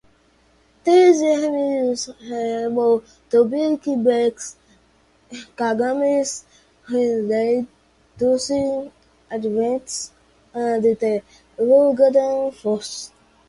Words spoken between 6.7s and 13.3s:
Rwandan-Tutsi advances and the Ugandan forces.